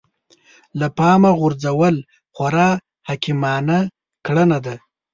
[0.79, 1.95] له پامه غورځول
[2.33, 2.69] خورا
[3.07, 3.77] حکيمانه
[4.25, 4.75] کړنه ده.